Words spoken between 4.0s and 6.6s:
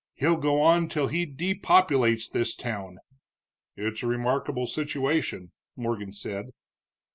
a remarkable situation," Morgan said.